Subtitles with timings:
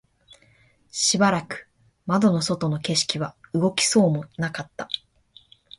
[0.89, 1.69] しばらく
[2.07, 4.89] 窓の外の景色は動きそうもなかった